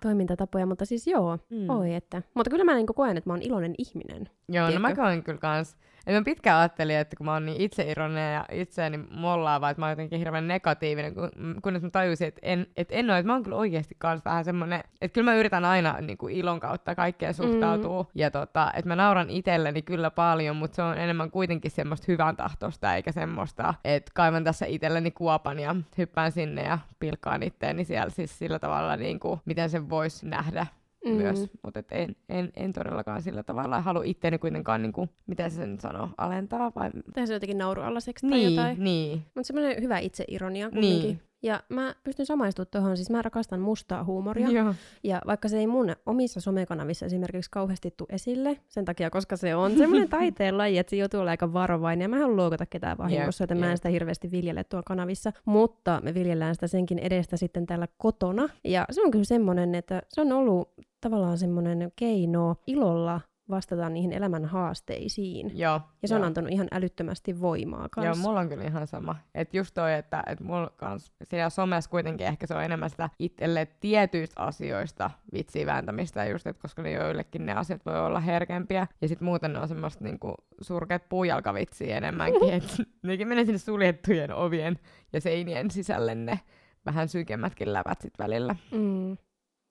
toimintatapoja, 0.00 0.66
mutta 0.66 0.84
siis 0.84 1.06
joo, 1.06 1.38
mm. 1.50 1.70
oi 1.70 1.94
että. 1.94 2.22
Mutta 2.34 2.50
kyllä 2.50 2.64
mä 2.64 2.74
niin 2.74 2.86
koen, 2.86 3.16
että 3.16 3.30
mä 3.30 3.34
oon 3.34 3.42
iloinen 3.42 3.74
ihminen. 3.78 4.30
Joo, 4.48 4.66
tiedätkö? 4.66 4.88
no 4.88 4.88
mä 4.88 4.94
koen 4.94 5.22
kyllä 5.22 5.38
kans. 5.38 5.76
Et 6.08 6.14
mä 6.14 6.22
pitkään 6.24 6.58
ajattelin, 6.58 6.96
että 6.96 7.16
kun 7.16 7.26
mä 7.26 7.32
oon 7.32 7.46
niin 7.46 7.60
itseironinen 7.60 8.34
ja 8.34 8.44
itseäni 8.52 8.98
mollaava, 9.10 9.70
että 9.70 9.80
mä 9.80 9.86
oon 9.86 9.92
jotenkin 9.92 10.18
hirveän 10.18 10.48
negatiivinen, 10.48 11.14
kun, 11.14 11.30
kunnes 11.62 11.82
mä 11.82 11.90
tajusin, 11.90 12.28
että 12.28 12.40
en, 12.42 12.66
et 12.76 12.88
en 12.90 13.10
ole, 13.10 13.18
että 13.18 13.26
mä 13.26 13.32
oon 13.32 13.42
kyllä 13.42 13.56
oikeasti 13.56 13.96
kans 13.98 14.24
vähän 14.24 14.44
semmonen, 14.44 14.80
että 15.00 15.14
kyllä 15.14 15.30
mä 15.30 15.36
yritän 15.36 15.64
aina 15.64 16.00
niin 16.00 16.18
kuin 16.18 16.34
ilon 16.34 16.60
kautta 16.60 16.94
kaikkeen 16.94 17.34
suhtautua, 17.34 18.02
mm. 18.02 18.08
ja 18.14 18.30
tota, 18.30 18.72
että 18.76 18.88
mä 18.88 18.96
nauran 18.96 19.30
itselleni 19.30 19.82
kyllä 19.82 20.10
paljon, 20.10 20.56
mutta 20.56 20.76
se 20.76 20.82
on 20.82 20.98
enemmän 20.98 21.30
kuitenkin 21.30 21.70
semmoista 21.70 22.04
hyvän 22.08 22.36
tahtosta, 22.36 22.94
eikä 22.94 23.12
semmoista, 23.12 23.74
että 23.84 24.12
kaivan 24.14 24.44
tässä 24.44 24.66
itselleni 24.66 25.10
kuopan 25.10 25.60
ja 25.60 25.76
hyppään 25.98 26.32
sinne 26.32 26.62
ja 26.62 26.78
pilkkaan 26.98 27.42
itteeni 27.42 27.84
siellä 27.84 28.10
siis 28.10 28.38
sillä 28.38 28.58
tavalla, 28.58 28.96
niin 28.96 29.20
kuin, 29.20 29.40
miten 29.44 29.70
se 29.70 29.87
voisi 29.90 30.26
nähdä 30.26 30.66
mm. 31.04 31.10
myös, 31.10 31.50
mutta 31.62 31.82
en, 31.90 32.16
en, 32.28 32.52
en, 32.56 32.72
todellakaan 32.72 33.22
sillä 33.22 33.42
tavalla 33.42 33.80
halua 33.80 34.02
itseäni 34.04 34.38
kuitenkaan, 34.38 34.82
niin 34.82 34.92
kuin, 34.92 35.10
mitä 35.26 35.48
se 35.48 35.56
sen 35.56 35.80
sanoo, 35.80 36.08
alentaa 36.16 36.72
vai... 36.76 36.90
Tehdä 37.14 37.26
se 37.26 37.32
jotenkin 37.32 37.58
nauruallaseksi 37.58 38.26
tai 38.28 38.38
niin, 38.38 38.54
jotain. 38.54 38.84
Niin, 38.84 39.22
Mutta 39.34 39.46
semmoinen 39.46 39.82
hyvä 39.82 39.98
itseironia 39.98 40.70
kuitenkin. 40.70 41.02
Niin. 41.02 41.20
Ja 41.42 41.62
mä 41.68 41.94
pystyn 42.04 42.26
samaistumaan 42.26 42.68
tuohon, 42.70 42.96
siis 42.96 43.10
mä 43.10 43.22
rakastan 43.22 43.60
mustaa 43.60 44.04
huumoria. 44.04 44.50
Joo. 44.50 44.74
Ja 45.04 45.22
vaikka 45.26 45.48
se 45.48 45.58
ei 45.58 45.66
mun 45.66 45.96
omissa 46.06 46.40
somekanavissa 46.40 47.06
esimerkiksi 47.06 47.50
kauheasti 47.50 47.94
tule 47.96 48.08
esille, 48.12 48.60
sen 48.68 48.84
takia, 48.84 49.10
koska 49.10 49.36
se 49.36 49.54
on 49.54 49.78
semmoinen 49.78 50.08
taiteen 50.18 50.58
laji, 50.58 50.78
että 50.78 50.90
se 50.90 50.96
joutuu 50.96 51.20
olla 51.20 51.30
aika 51.30 51.52
varovainen. 51.52 52.04
Ja 52.04 52.08
mä 52.08 52.16
en 52.24 52.36
luokata 52.36 52.66
ketään 52.66 52.98
vahingossa, 52.98 53.42
joten 53.42 53.56
yep. 53.56 53.66
mä 53.66 53.70
en 53.70 53.76
sitä 53.76 53.88
hirveästi 53.88 54.30
viljele 54.30 54.64
tuolla 54.64 54.82
kanavissa. 54.86 55.32
Mutta 55.44 56.00
me 56.04 56.14
viljellään 56.14 56.54
sitä 56.54 56.66
senkin 56.66 56.98
edestä 56.98 57.36
sitten 57.36 57.66
täällä 57.66 57.88
kotona. 57.96 58.48
Ja 58.64 58.84
se 58.90 59.02
on 59.02 59.10
kyllä 59.10 59.24
semmoinen, 59.24 59.74
että 59.74 60.02
se 60.08 60.20
on 60.20 60.32
ollut 60.32 60.70
tavallaan 61.00 61.38
semmoinen 61.38 61.92
keino 61.96 62.56
ilolla 62.66 63.20
vastata 63.50 63.88
niihin 63.88 64.12
elämän 64.12 64.44
haasteisiin. 64.44 65.58
Joo, 65.58 65.80
ja 66.02 66.08
se 66.08 66.14
jo. 66.14 66.18
on 66.18 66.24
antanut 66.24 66.52
ihan 66.52 66.68
älyttömästi 66.72 67.40
voimaa 67.40 67.88
kanssa. 67.88 68.20
Joo, 68.20 68.28
mulla 68.28 68.40
on 68.40 68.48
kyllä 68.48 68.64
ihan 68.64 68.86
sama. 68.86 69.16
Että 69.34 69.56
just 69.56 69.74
toi, 69.74 69.94
että 69.94 70.22
et 70.26 70.40
mulla 70.40 70.70
kans, 70.76 71.12
siellä 71.22 71.50
somessa 71.50 71.90
kuitenkin 71.90 72.26
ehkä 72.26 72.46
se 72.46 72.54
on 72.54 72.64
enemmän 72.64 72.90
sitä 72.90 73.10
itselle 73.18 73.68
tietyistä 73.80 74.42
asioista 74.42 75.10
vitsiä 75.32 75.66
vääntämistä, 75.66 76.24
just, 76.24 76.46
et 76.46 76.58
koska 76.58 76.82
ne 76.82 76.92
joillekin 76.92 77.46
ne 77.46 77.52
asiat 77.52 77.86
voi 77.86 78.00
olla 78.00 78.20
herkempiä. 78.20 78.86
Ja 79.00 79.08
sitten 79.08 79.26
muuten 79.26 79.52
ne 79.52 79.58
on 79.58 79.68
semmoista 79.68 80.04
niinku 80.04 80.34
surkeat 80.60 81.08
puujalkavitsiä 81.08 81.96
enemmänkin, 81.96 82.52
että 82.52 82.74
nekin 83.02 83.28
menee 83.28 83.44
sinne 83.44 83.58
suljettujen 83.58 84.34
ovien 84.34 84.78
ja 85.12 85.20
seinien 85.20 85.70
sisälle 85.70 86.14
ne 86.14 86.40
vähän 86.86 87.08
sykemmätkin 87.08 87.72
lävät 87.72 88.00
sit 88.00 88.18
välillä. 88.18 88.56
Mm. 88.72 89.16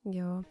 Joo 0.06 0.44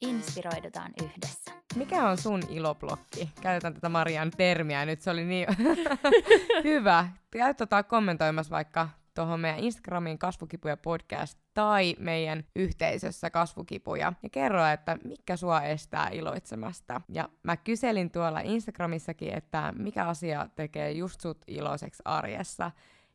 inspiroidutaan 0.00 0.92
yhdessä. 1.02 1.52
Mikä 1.76 2.08
on 2.08 2.18
sun 2.18 2.42
iloblokki? 2.48 3.30
Käytetään 3.40 3.74
tätä 3.74 3.88
Marian 3.88 4.30
termiä 4.30 4.86
nyt, 4.86 5.00
se 5.00 5.10
oli 5.10 5.24
niin 5.24 5.46
hyvä. 6.64 7.08
Käy 7.30 7.54
tota 7.54 7.82
kommentoimassa 7.82 8.50
vaikka 8.50 8.88
tuohon 9.14 9.40
meidän 9.40 9.60
Instagramiin 9.60 10.18
kasvukipuja 10.18 10.76
podcast 10.76 11.38
tai 11.54 11.94
meidän 11.98 12.44
yhteisössä 12.56 13.30
kasvukipuja 13.30 14.12
ja 14.22 14.28
kerro, 14.28 14.66
että 14.66 14.98
mikä 15.04 15.36
sua 15.36 15.62
estää 15.62 16.08
iloitsemasta. 16.08 17.00
Ja 17.08 17.28
mä 17.42 17.56
kyselin 17.56 18.10
tuolla 18.10 18.40
Instagramissakin, 18.40 19.34
että 19.34 19.72
mikä 19.78 20.06
asia 20.06 20.48
tekee 20.54 20.92
just 20.92 21.20
sut 21.20 21.38
iloiseksi 21.46 22.02
arjessa. 22.04 22.70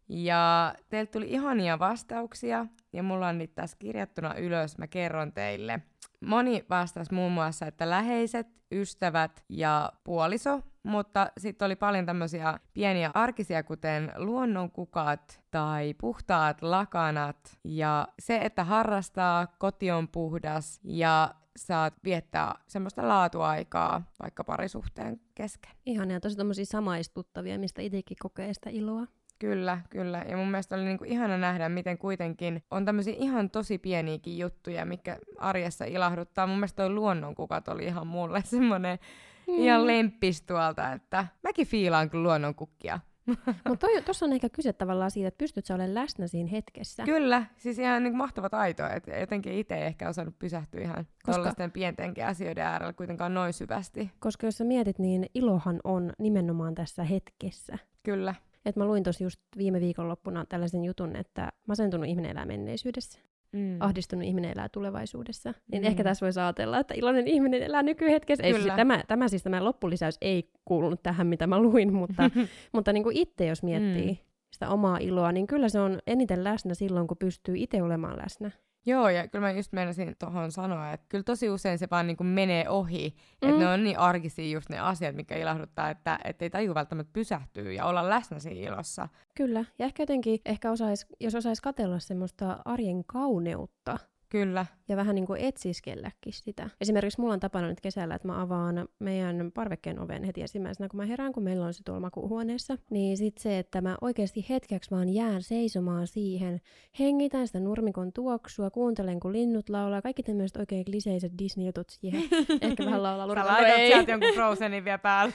Ja 0.10 0.74
teiltä 0.90 1.12
tuli 1.12 1.32
ihania 1.32 1.80
vastauksia, 1.80 2.66
ja 2.94 3.04
mulla 3.04 3.28
on 3.28 3.38
niitä 3.38 3.56
tässä 3.56 3.78
kirjattuna 3.80 4.36
ylös, 4.36 4.78
mä 4.78 4.88
kerron 4.88 5.32
teille. 5.32 5.82
Moni 6.22 6.66
vastasi 6.70 7.14
muun 7.14 7.32
muassa, 7.32 7.66
että 7.66 7.90
läheiset, 7.90 8.48
ystävät 8.72 9.44
ja 9.50 9.92
puoliso, 10.04 10.62
mutta 10.84 11.32
sitten 11.38 11.66
oli 11.66 11.76
paljon 11.76 12.06
tämmöisiä 12.06 12.60
pieniä 12.74 13.12
arkisia, 13.14 13.64
kuten 13.64 14.12
luonnonkukat 14.18 15.42
tai 15.52 15.94
puhtaat 15.94 16.62
lakanat 16.62 17.58
ja 17.64 18.08
se, 18.20 18.38
että 18.38 18.64
harrastaa, 18.64 19.48
koti 19.48 19.92
on 19.92 20.08
puhdas 20.08 20.80
ja 20.84 21.36
saat 21.58 21.94
viettää 22.04 22.56
semmoista 22.68 23.08
laatuaikaa 23.08 24.12
vaikka 24.24 24.44
parisuhteen 24.44 25.22
kesken. 25.36 25.72
Ihan 25.86 26.12
ja 26.12 26.20
tosi 26.20 26.38
tommosia 26.38 26.66
samaistuttavia, 26.66 27.60
mistä 27.60 27.82
itsekin 27.82 28.18
kokee 28.22 28.54
sitä 28.54 28.70
iloa. 28.70 29.08
Kyllä, 29.40 29.82
kyllä. 29.90 30.26
Ja 30.30 30.38
mun 30.38 30.48
mielestä 30.48 30.76
oli 30.76 30.84
niinku 30.84 31.04
ihana 31.04 31.38
nähdä, 31.38 31.70
miten 31.70 31.98
kuitenkin 31.98 32.64
on 32.72 32.86
tämmöisiä 32.86 33.16
ihan 33.18 33.50
tosi 33.50 33.78
pieniäkin 33.78 34.38
juttuja, 34.38 34.86
mikä 34.86 35.18
arjessa 35.38 35.86
ilahduttaa. 35.86 36.48
Mun 36.48 36.58
mielestä 36.58 36.84
toi 36.84 36.90
luonnonkukat 36.90 37.68
oli 37.68 37.86
ihan 37.86 38.08
mulle 38.08 38.42
semmoinen 38.56 39.00
mm. 39.48 39.54
ihan 39.54 39.88
lemppis 39.88 40.42
tuolta, 40.42 40.92
että 40.92 41.28
mäkin 41.44 41.68
fiilaan 41.68 42.10
kyllä 42.10 42.24
luonnonkukkia. 42.24 43.00
Mutta 43.70 43.88
tuossa 44.06 44.26
on 44.26 44.34
ehkä 44.34 44.50
kyse 44.50 44.74
tavallaan 44.74 45.12
siitä, 45.12 45.28
että 45.28 45.38
pystyt 45.38 45.66
sä 45.66 45.76
olemaan 45.76 45.96
läsnä 45.96 46.28
siinä 46.28 46.50
hetkessä. 46.50 47.04
Kyllä, 47.04 47.46
siis 47.58 47.80
ihan 47.80 48.04
niin 48.04 48.18
mahtava 48.18 48.50
taito, 48.50 48.88
että 48.88 49.12
jotenkin 49.12 49.54
itse 49.54 49.76
ei 49.76 49.84
ehkä 49.84 50.10
osannut 50.10 50.40
pysähtyä 50.40 50.82
ihan 50.82 51.08
Koska... 51.26 51.70
pientenkin 51.74 52.26
asioiden 52.26 52.64
äärellä 52.64 52.94
kuitenkaan 52.94 53.34
noin 53.34 53.54
syvästi. 53.54 54.12
Koska 54.20 54.48
jos 54.48 54.58
sä 54.58 54.64
mietit, 54.64 55.00
niin 55.00 55.26
ilohan 55.34 55.80
on 55.84 56.14
nimenomaan 56.20 56.76
tässä 56.76 57.04
hetkessä. 57.04 57.78
Kyllä. 58.04 58.36
Et 58.66 58.76
mä 58.76 58.86
luin 58.86 59.04
tosi 59.04 59.24
just 59.24 59.42
viime 59.58 59.80
viikonloppuna 59.80 60.46
tällaisen 60.46 60.86
jutun, 60.86 61.16
että 61.16 61.52
masentunut 61.68 62.08
ihminen 62.08 62.32
elää 62.32 62.46
menneisyydessä. 62.46 63.20
Mm. 63.52 63.78
ahdistunut 63.80 64.26
ihminen 64.26 64.52
elää 64.52 64.70
tulevaisuudessa. 64.70 65.54
Niin 65.72 65.84
mm. 65.84 65.88
ehkä 65.88 66.04
tässä 66.04 66.26
voisi 66.26 66.40
ajatella, 66.40 66.80
että 66.80 66.94
iloinen 66.98 67.28
ihminen 67.28 67.64
elää 67.64 67.84
nykyhetkessä. 67.84 68.44
Ei, 68.44 68.54
siis, 68.54 68.74
tämä, 68.76 69.04
tämä 69.08 69.28
siis 69.28 69.44
tämä 69.44 69.64
loppulisäys 69.64 70.18
ei 70.22 70.50
kuulunut 70.66 71.04
tähän, 71.04 71.28
mitä 71.28 71.48
mä 71.48 71.60
luin, 71.60 71.94
mutta, 71.94 72.30
mutta 72.74 72.94
niin 72.94 73.04
kuin 73.04 73.18
itse 73.18 73.46
jos 73.46 73.64
miettii 73.64 74.12
mm. 74.12 74.18
sitä 74.52 74.70
omaa 74.70 74.98
iloa, 74.98 75.32
niin 75.32 75.48
kyllä 75.48 75.70
se 75.70 75.80
on 75.80 76.00
eniten 76.08 76.44
läsnä 76.44 76.74
silloin, 76.74 77.08
kun 77.08 77.18
pystyy 77.18 77.56
itse 77.58 77.82
olemaan 77.82 78.18
läsnä. 78.18 78.52
Joo, 78.86 79.10
ja 79.10 79.28
kyllä 79.28 79.46
mä 79.48 79.52
just 79.52 79.72
meinasin 79.72 80.16
tuohon 80.20 80.52
sanoa, 80.52 80.94
että 80.94 81.06
kyllä 81.10 81.24
tosi 81.24 81.50
usein 81.50 81.78
se 81.78 81.88
vaan 81.92 82.08
niin 82.08 82.18
kuin 82.18 82.28
menee 82.28 82.70
ohi. 82.70 83.16
Mm. 83.42 83.50
Että 83.50 83.62
ne 83.62 83.68
on 83.68 83.84
niin 83.84 84.00
arkisia 84.00 84.54
just 84.54 84.70
ne 84.70 84.80
asiat, 84.80 85.16
mikä 85.16 85.38
ilahduttaa, 85.38 85.90
että 85.90 86.20
ei 86.40 86.50
taju 86.50 86.76
välttämättä 86.76 87.14
pysähtyä 87.14 87.72
ja 87.72 87.86
olla 87.86 88.10
läsnä 88.10 88.40
siinä 88.40 88.70
ilossa. 88.70 89.10
Kyllä, 89.36 89.66
ja 89.80 89.86
ehkä 89.86 90.04
jotenkin, 90.04 90.40
ehkä 90.46 90.72
osais, 90.72 91.08
jos 91.20 91.36
osaisi 91.36 91.62
katella 91.62 92.00
semmoista 92.00 92.58
arjen 92.66 93.06
kauneutta, 93.06 93.98
Kyllä. 94.30 94.66
Ja 94.88 94.98
vähän 94.98 95.16
niin 95.16 95.26
kuin 95.26 95.42
etsiskelläkin 95.42 96.34
sitä. 96.34 96.70
Esimerkiksi 96.82 97.22
mulla 97.22 97.34
on 97.34 97.40
tapana 97.40 97.68
nyt 97.68 97.82
kesällä, 97.82 98.16
että 98.16 98.28
mä 98.28 98.42
avaan 98.42 98.88
meidän 99.00 99.52
parvekkeen 99.54 100.00
oven 100.00 100.24
heti 100.24 100.42
ensimmäisenä, 100.42 100.90
kun 100.90 100.98
mä 100.98 101.06
herään, 101.06 101.34
kun 101.34 101.44
meillä 101.44 101.66
on 101.66 101.74
se 101.74 101.84
tuolla 101.84 102.00
makuuhuoneessa. 102.00 102.78
Niin 102.90 103.18
sit 103.18 103.38
se, 103.38 103.60
että 103.60 103.82
mä 103.82 103.98
oikeasti 104.02 104.46
hetkeksi 104.50 104.92
vaan 104.92 105.10
jään 105.10 105.44
seisomaan 105.44 106.08
siihen, 106.08 106.62
hengitän 107.00 107.48
sitä 107.48 107.60
nurmikon 107.60 108.14
tuoksua, 108.14 108.70
kuuntelen 108.70 109.20
kun 109.20 109.34
linnut 109.34 109.70
laulaa, 109.70 110.02
kaikki 110.02 110.24
tämmöiset 110.24 110.58
oikein 110.58 110.86
kliseiset 110.86 111.32
Disney-jutut 111.38 111.90
siihen. 111.90 112.24
Ehkä 112.62 112.86
vähän 112.86 113.04
laulaa 113.04 113.28
lurilla. 113.28 113.56
Sä 113.56 113.62
laitat 113.62 113.76
sieltä 113.76 114.12
jonkun 114.12 114.34
Frozenin 114.34 114.86
vielä 114.86 114.98
päälle. 114.98 115.34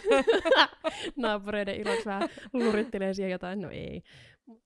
Naapureiden 1.16 1.76
iloksi 1.76 2.04
vähän 2.04 2.28
lurittelee 2.52 3.14
siihen 3.14 3.32
jotain, 3.32 3.61
no 3.61 3.70
ei. 3.70 4.02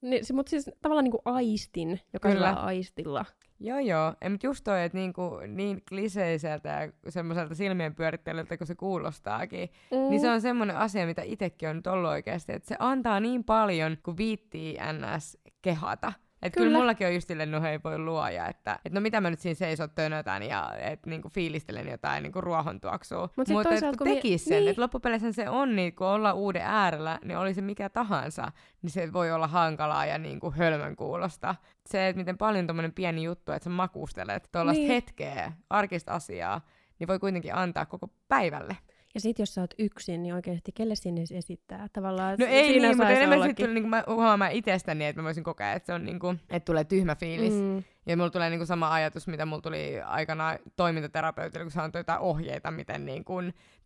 Niin, 0.02 0.22
mutta 0.32 0.50
siis 0.50 0.70
tavallaan 0.82 1.04
niin 1.04 1.10
kuin 1.10 1.22
aistin, 1.24 2.00
jokaisella 2.12 2.48
Kyllä. 2.48 2.60
aistilla. 2.60 3.24
Joo, 3.60 3.78
joo. 3.78 4.14
Ja, 4.20 4.30
mutta 4.30 4.46
just 4.46 4.64
toi, 4.64 4.84
että 4.84 4.98
niinku, 4.98 5.40
niin 5.46 5.82
kliseiseltä 5.88 6.68
ja 6.68 7.10
semmoiselta 7.10 7.54
silmien 7.54 7.94
pyörittelyltä, 7.94 8.56
kun 8.56 8.66
se 8.66 8.74
kuulostaakin, 8.74 9.68
mm. 9.90 10.10
niin 10.10 10.20
se 10.20 10.30
on 10.30 10.40
semmoinen 10.40 10.76
asia, 10.76 11.06
mitä 11.06 11.22
itsekin 11.22 11.68
on 11.68 11.76
nyt 11.76 11.86
ollut 11.86 12.10
oikeasti, 12.10 12.52
että 12.52 12.68
se 12.68 12.76
antaa 12.78 13.20
niin 13.20 13.44
paljon, 13.44 13.96
kun 14.02 14.16
viittii 14.16 14.78
ns. 14.92 15.38
kehata. 15.62 16.12
Että 16.44 16.56
kyllä. 16.56 16.66
Kyllä. 16.68 16.78
mullakin 16.78 17.06
on 17.06 17.14
just 17.14 17.28
silleen, 17.28 17.50
no 17.50 17.60
hei 17.62 17.80
voi 17.84 17.98
luoja, 17.98 18.46
että 18.48 18.78
et 18.84 18.92
no 18.92 19.00
mitä 19.00 19.20
mä 19.20 19.30
nyt 19.30 19.38
siinä 19.40 19.54
seisot 19.54 19.94
tönötän 19.94 20.42
ja 20.42 20.72
et 20.78 21.06
niinku 21.06 21.28
fiilistelen 21.28 21.88
jotain 21.88 22.22
niinku 22.22 22.40
ruohontuoksua. 22.40 23.20
Mut 23.36 23.48
Mutta 23.48 23.52
et 23.52 23.68
toisaalta, 23.68 23.98
kun 23.98 24.06
kun 24.06 24.14
vi- 24.14 24.14
tekis 24.14 24.44
sen, 24.44 24.58
niin. 24.58 24.68
että 24.68 24.82
loppupeleissä 24.82 25.32
se 25.32 25.48
on, 25.48 25.76
niin 25.76 25.94
kun 25.94 26.06
ollaan 26.06 26.36
uuden 26.36 26.62
äärellä, 26.62 27.18
niin 27.24 27.38
oli 27.38 27.54
se 27.54 27.60
mikä 27.62 27.88
tahansa, 27.88 28.52
niin 28.82 28.90
se 28.90 29.12
voi 29.12 29.32
olla 29.32 29.46
hankalaa 29.46 30.06
ja 30.06 30.18
niinku 30.18 30.50
hölmön 30.50 30.96
kuulosta. 30.96 31.54
Se, 31.86 32.08
että 32.08 32.18
miten 32.20 32.38
paljon 32.38 32.66
tommonen 32.66 32.92
pieni 32.92 33.22
juttu, 33.24 33.52
että 33.52 33.64
sä 33.64 33.70
makustelet 33.70 34.48
tuollaista 34.52 34.80
Niin. 34.80 34.92
hetkeä, 34.92 35.52
arkista 35.70 36.12
asiaa, 36.12 36.60
niin 36.98 37.08
voi 37.08 37.18
kuitenkin 37.18 37.54
antaa 37.54 37.86
koko 37.86 38.08
päivälle. 38.28 38.76
Ja 39.14 39.20
sit 39.20 39.38
jos 39.38 39.54
sä 39.54 39.60
oot 39.60 39.74
yksin, 39.78 40.22
niin 40.22 40.34
oikeasti 40.34 40.72
kelle 40.72 40.94
sinne 40.94 41.22
esittää? 41.34 41.88
Tavallaan 41.92 42.36
No 42.38 42.46
ei 42.46 42.64
siinä 42.64 42.88
niin, 42.88 42.96
mutta 42.96 43.12
enemmän 43.12 43.42
sitten 43.42 43.66
tuli, 43.66 43.74
niin 43.74 43.88
mä 43.88 44.04
huomaan 44.06 44.52
itsestäni, 44.52 45.06
että 45.06 45.22
mä 45.22 45.26
voisin 45.26 45.44
kokea, 45.44 45.72
että 45.72 45.86
se 45.86 45.92
on 45.92 46.04
niinku, 46.04 46.34
että 46.50 46.64
tulee 46.64 46.84
tyhmä 46.84 47.14
fiilis. 47.14 47.54
Mm. 47.54 47.82
Ja 48.06 48.16
mulla 48.16 48.30
tulee 48.30 48.50
niinku 48.50 48.66
sama 48.66 48.92
ajatus, 48.92 49.26
mitä 49.26 49.46
mulla 49.46 49.62
tuli 49.62 50.00
aikana 50.00 50.58
toimintaterapeutille, 50.76 51.64
kun 51.64 51.70
se 51.70 51.80
antoi 51.80 52.00
jotain 52.00 52.20
ohjeita, 52.20 52.70
miten 52.70 53.06
niinku 53.06 53.34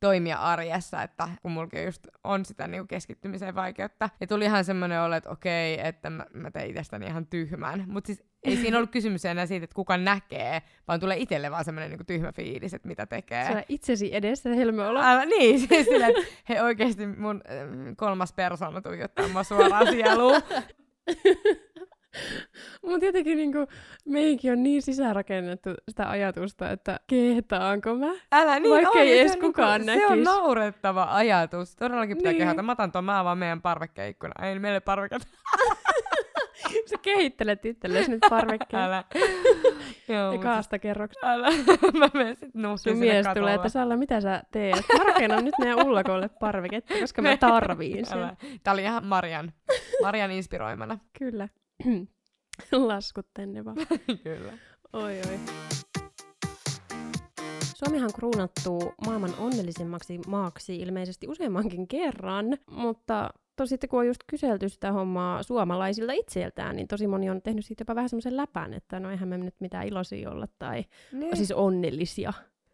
toimia 0.00 0.38
arjessa, 0.38 1.02
että 1.02 1.28
kun 1.42 1.52
mulla 1.52 1.84
just 1.84 2.06
on 2.24 2.44
sitä 2.44 2.68
niinku 2.68 2.86
keskittymiseen 2.86 3.54
vaikeutta. 3.54 4.10
Ja 4.20 4.26
tuli 4.26 4.44
ihan 4.44 4.64
semmoinen 4.64 5.00
olo, 5.00 5.14
että 5.14 5.30
okei, 5.30 5.86
että 5.86 6.10
mä, 6.10 6.26
mä 6.34 6.50
tein 6.50 6.70
itsestäni 6.70 7.06
ihan 7.06 7.26
tyhmän. 7.26 7.84
Mutta 7.86 8.06
siis 8.06 8.24
ei 8.44 8.56
siinä 8.56 8.76
ollut 8.78 8.90
kysymys 8.90 9.24
enää 9.24 9.46
siitä, 9.46 9.64
että 9.64 9.74
kuka 9.74 9.96
näkee, 9.96 10.62
vaan 10.88 11.00
tulee 11.00 11.16
itselle 11.16 11.50
vaan 11.50 11.64
semmoinen 11.64 11.90
niinku 11.90 12.04
tyhmä 12.04 12.32
fiilis, 12.32 12.74
että 12.74 12.88
mitä 12.88 13.06
tekee. 13.06 13.44
Sä 13.44 13.64
itsesi 13.68 14.14
edessä 14.14 14.50
helmöolo. 14.54 15.00
Älä, 15.02 15.24
niin, 15.24 15.60
siis 15.68 15.86
silleen, 15.86 16.10
että 16.18 16.32
he 16.48 16.62
oikeasti 16.62 17.06
mun 17.06 17.40
ähm, 17.50 17.88
kolmas 17.96 18.32
persoona 18.32 18.80
tuijottaa 18.80 19.28
mua 19.28 19.44
suoraan 19.44 19.86
sieluun. 19.86 20.42
Mutta 22.86 23.06
jotenkin 23.06 23.36
niinku, 23.36 23.58
meikin 24.04 24.52
on 24.52 24.62
niin 24.62 24.82
sisäänrakennettu 24.82 25.70
sitä 25.88 26.10
ajatusta, 26.10 26.70
että 26.70 27.00
kehtaanko 27.06 27.94
mä? 27.94 28.12
Älä 28.32 28.60
niin 28.60 28.70
Vaikka 28.74 28.90
on, 28.90 28.98
ei 28.98 29.20
edes 29.20 29.36
kukaan 29.36 29.86
niinku, 29.86 30.06
Se 30.08 30.12
on 30.12 30.22
naurettava 30.22 31.06
ajatus. 31.10 31.76
Todellakin 31.76 32.16
pitää 32.16 32.32
Niin. 32.32 32.38
niin. 32.38 32.46
kehata. 32.46 32.62
Mä 32.62 32.72
otan 32.72 32.92
tuon, 32.92 33.04
mä 33.04 33.20
avaan 33.20 33.38
meidän 33.38 33.62
parvekkeikkuna. 33.62 34.46
Ei 34.46 34.58
meille 34.58 34.80
parveket. 34.80 35.22
Sä 36.86 36.96
kehittelet 37.02 37.64
itsellesi 37.66 38.10
nyt 38.10 38.20
parvekkeen. 38.30 38.82
Älä. 38.82 39.04
Joo, 40.08 40.32
mut 40.32 40.40
Ekaasta 40.40 40.78
kerroksesta. 40.78 41.32
älä. 41.32 41.48
mä 41.98 42.10
menen 42.14 42.36
sit 42.36 42.50
Sun 42.82 42.98
mies 42.98 43.26
katolle. 43.26 43.40
tulee, 43.40 43.54
että 43.54 43.68
Salla, 43.68 43.96
mitä 43.96 44.20
sä 44.20 44.42
teet? 44.50 44.84
Mä 44.98 45.04
rakennan 45.04 45.44
nyt 45.44 45.54
meidän 45.58 45.86
ullakolle 45.86 46.28
parveketta, 46.28 46.94
koska 47.00 47.22
mä 47.22 47.36
tarviin 47.36 48.06
sen. 48.06 48.18
Älä. 48.18 48.36
Tää 48.62 48.72
oli 48.74 48.82
ihan 48.82 49.06
Marian. 49.06 49.52
Marian 50.02 50.30
inspiroimana. 50.30 50.98
Kyllä. 51.18 51.48
Laskut 52.72 53.26
tänne 53.34 53.64
vaan. 53.64 53.76
Kyllä. 54.24 54.52
Oi 54.92 55.18
oi. 55.18 55.38
Suomihan 57.84 58.10
kruunattu 58.14 58.94
maailman 59.06 59.34
onnellisimmaksi 59.38 60.18
maaksi 60.26 60.76
ilmeisesti 60.76 61.28
useammankin 61.28 61.88
kerran, 61.88 62.44
mutta 62.70 63.30
tosi 63.58 63.68
sitten 63.68 63.90
kun 63.90 63.98
on 63.98 64.06
just 64.06 64.20
kyselty 64.26 64.68
sitä 64.68 64.92
hommaa 64.92 65.42
suomalaisilta 65.42 66.12
itseltään, 66.12 66.76
niin 66.76 66.88
tosi 66.88 67.06
moni 67.06 67.30
on 67.30 67.42
tehnyt 67.42 67.64
siitä 67.64 67.80
jopa 67.82 67.94
vähän 67.94 68.08
semmoisen 68.08 68.36
läpän, 68.36 68.74
että 68.74 69.00
no 69.00 69.10
eihän 69.10 69.28
me 69.28 69.38
nyt 69.38 69.54
mitään 69.60 69.86
iloisia 69.86 70.30
olla 70.30 70.48
tai 70.58 70.84
Niin. 71.12 71.36
siis 71.36 71.52
onnellisia. 71.52 72.32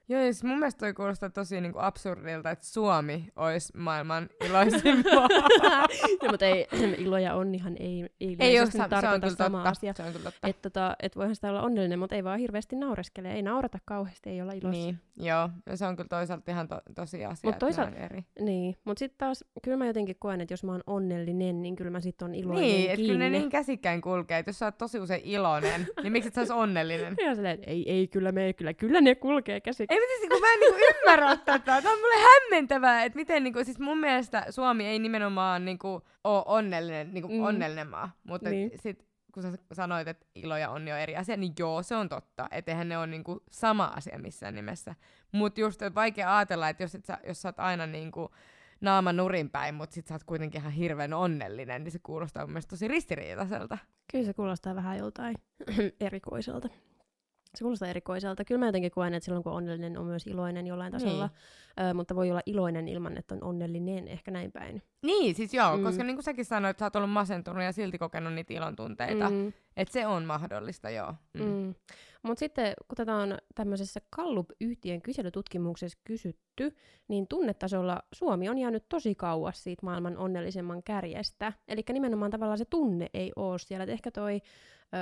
Joo, 0.08 0.20
ja 0.20 0.32
siis 0.32 0.44
mun 0.44 0.58
mielestä 0.58 0.78
toi 0.78 0.92
kuulostaa 0.94 1.30
tosi 1.30 1.60
niinku 1.60 1.78
absurdilta, 1.82 2.50
että 2.50 2.66
Suomi 2.66 3.28
olisi 3.36 3.72
maailman 3.78 4.28
iloisin 4.46 5.04
maa. 5.14 5.28
ja, 6.22 6.30
mutta 6.30 6.46
ei, 6.46 6.66
ilo 7.04 7.18
ja 7.18 7.34
onnihan 7.34 7.76
ei, 7.78 8.06
ei, 8.20 8.36
Ei 8.38 8.58
ole, 8.60 8.66
se, 8.66 8.72
se 8.72 8.82
on 8.82 8.90
tarkoita 8.90 9.20
kyllä 9.20 9.36
samaa 9.36 9.60
totta. 9.60 9.70
asiaa. 9.70 9.94
Se 9.96 10.02
on 10.02 10.12
kyllä 10.12 10.24
totta. 10.30 10.48
Että 10.48 10.70
tota, 10.70 10.96
et 11.02 11.16
voihan 11.16 11.34
sitä 11.34 11.48
olla 11.50 11.62
onnellinen, 11.62 11.98
mutta 11.98 12.14
ei 12.16 12.24
vaan 12.24 12.38
hirveästi 12.38 12.76
naureskele. 12.76 13.32
Ei 13.32 13.42
naurata 13.42 13.78
kauheasti, 13.84 14.30
ei 14.30 14.42
olla 14.42 14.52
iloisia. 14.52 14.82
Niin, 14.82 14.98
joo. 15.16 15.48
Ja 15.66 15.76
se 15.76 15.86
on 15.86 15.96
kyllä 15.96 16.08
toisaalta 16.08 16.50
ihan 16.50 16.68
to, 16.68 16.80
tosi 16.94 17.24
asia, 17.24 17.50
Mut 17.50 17.58
toisaalta- 17.58 17.92
on 17.96 17.96
eri. 18.04 18.24
Niin, 18.40 18.76
mutta 18.84 18.98
sitten 18.98 19.18
taas, 19.18 19.44
kyllä 19.62 19.76
mä 19.76 19.86
jotenkin 19.86 20.16
koen, 20.18 20.40
että 20.40 20.52
jos 20.52 20.64
mä 20.64 20.72
oon 20.72 20.82
onnellinen, 20.86 21.62
niin 21.62 21.76
kyllä 21.76 21.90
mä 21.90 22.00
sitten 22.00 22.26
on 22.28 22.34
iloinen 22.34 22.62
Niin, 22.64 22.90
että 22.90 23.06
kyllä 23.06 23.18
ne 23.18 23.30
niin 23.30 23.50
käsikkäin 23.50 24.00
kulkee, 24.00 24.38
että 24.38 24.48
jos 24.48 24.58
sä 24.58 24.66
oot 24.66 24.78
tosi 24.78 25.00
usein 25.00 25.20
iloinen, 25.24 25.86
niin 26.02 26.12
miksi 26.12 26.28
et 26.28 26.34
sä 26.34 26.40
ois 26.40 26.50
onnellinen? 26.50 27.14
Ja 27.24 27.34
silleen, 27.34 27.58
ei, 27.66 27.90
ei, 27.92 28.08
kyllä 28.08 28.32
me, 28.32 28.52
kyllä, 28.52 28.74
kyllä 28.74 29.00
ne 29.00 29.14
kulkee 29.14 29.60
käsi. 29.60 29.86
Ei, 29.94 30.00
mutta 30.00 30.14
siis 30.36 30.40
mä 30.40 30.52
en 30.52 30.60
niinku 30.60 30.78
ymmärrä 30.90 31.36
tätä. 31.44 31.82
Tämä 31.82 31.92
on 31.94 31.98
mulle 32.00 32.14
hämmentävää, 32.34 33.04
että 33.04 33.16
miten 33.16 33.44
niinku, 33.44 33.64
siis 33.64 33.78
mun 33.78 33.98
mielestä 33.98 34.46
Suomi 34.50 34.86
ei 34.86 34.98
nimenomaan 34.98 35.64
niinku 35.64 36.02
ole 36.24 36.42
onnellinen, 36.46 37.14
niinku 37.14 37.28
Mm. 37.28 37.44
onnellinen 37.44 37.88
maa. 37.88 38.10
Mutta 38.24 38.50
Niin. 38.50 38.68
niin. 38.68 38.80
sit 38.82 39.06
kun 39.34 39.42
sä 39.42 39.52
sanoit, 39.72 40.08
että 40.08 40.26
ilo 40.34 40.56
ja 40.56 40.70
onni 40.70 40.92
on 40.92 40.98
eri 40.98 41.16
asia, 41.16 41.36
niin 41.36 41.52
joo, 41.58 41.82
se 41.82 41.96
on 41.96 42.08
totta. 42.08 42.48
Että 42.50 42.70
eihän 42.72 42.88
ne 42.88 42.98
ole 42.98 43.06
niinku 43.06 43.42
sama 43.50 43.84
asia 43.84 44.18
missään 44.18 44.54
nimessä. 44.54 44.94
Mutta 45.32 45.60
just, 45.60 45.82
että 45.82 45.94
vaikea 45.94 46.36
ajatella, 46.38 46.68
että 46.68 46.82
jos, 46.84 46.94
et 46.94 47.04
sä, 47.04 47.18
jos 47.26 47.42
sä 47.42 47.48
oot 47.48 47.60
aina 47.60 47.86
niinku 47.86 48.30
naama 48.80 49.12
nurin 49.12 49.50
päin, 49.50 49.74
mutta 49.74 49.94
sit 49.94 50.06
sä 50.06 50.14
oot 50.14 50.24
kuitenkin 50.24 50.60
ihan 50.60 50.72
hirveän 50.72 51.12
onnellinen, 51.14 51.84
niin 51.84 51.92
se 51.92 51.98
kuulostaa 52.02 52.42
mun 52.42 52.50
mielestä 52.52 52.70
tosi 52.70 52.88
ristiriitaiselta. 52.88 53.78
Kyllä 54.12 54.24
se 54.24 54.34
kuulostaa 54.34 54.74
vähän 54.74 54.98
joltain 54.98 55.34
erikoiselta. 56.00 56.68
Se 57.54 57.64
kuulostaa 57.64 57.88
erikoiselta. 57.88 58.44
Kyllä 58.44 58.58
mä 58.58 58.66
jotenkin 58.66 58.90
koen, 58.90 59.14
että 59.14 59.24
silloin 59.24 59.42
kun 59.42 59.52
on 59.52 59.58
onnellinen 59.58 59.98
on 59.98 60.06
myös 60.06 60.26
iloinen 60.26 60.66
jollain 60.66 60.92
tasolla, 60.92 61.30
Niin. 61.78 61.86
ö, 61.90 61.94
mutta 61.94 62.16
voi 62.16 62.30
olla 62.30 62.40
iloinen 62.46 62.88
ilman, 62.88 63.16
että 63.16 63.34
on 63.34 63.44
onnellinen, 63.44 64.08
ehkä 64.08 64.30
näin 64.30 64.52
päin. 64.52 64.82
Niin, 65.02 65.34
siis 65.34 65.54
joo, 65.54 65.76
Mm. 65.76 65.82
koska 65.84 66.04
niin 66.04 66.16
kuin 66.16 66.24
säkin 66.24 66.44
sanoit, 66.44 66.70
että 66.70 66.78
sä 66.78 66.86
oot 66.86 66.96
ollut 66.96 67.10
masentunut 67.10 67.62
ja 67.62 67.72
silti 67.72 67.98
kokenut 67.98 68.32
niitä 68.34 68.54
ilon 68.54 68.76
tunteita. 68.76 69.30
Mm. 69.30 69.52
Että 69.76 69.92
se 69.92 70.06
on 70.06 70.24
mahdollista, 70.24 70.90
joo. 70.90 71.14
Mm. 71.34 71.42
Mm. 71.44 71.74
Mm. 72.24 72.28
Mutta 72.28 72.38
sitten 72.40 72.74
kun 72.88 72.96
tätä 72.96 73.14
on 73.14 73.38
tämmöisessä 73.54 74.00
Gallup-yhtiön 74.16 75.02
kyselytutkimuksessa 75.02 75.98
kysytty, 76.04 76.76
niin 77.08 77.26
tunnetasolla 77.28 78.02
Suomi 78.12 78.48
on 78.48 78.58
jäänyt 78.58 78.84
tosi 78.88 79.14
kauas 79.14 79.64
siitä 79.64 79.86
maailman 79.86 80.16
onnellisemman 80.18 80.82
kärjestä. 80.82 81.52
Eli 81.68 81.82
nimenomaan 81.92 82.30
tavallaan 82.30 82.58
se 82.58 82.64
tunne 82.64 83.06
ei 83.14 83.32
ole 83.36 83.58
siellä. 83.58 83.84
Et 83.84 83.90
ehkä 83.90 84.10
toi, 84.10 84.34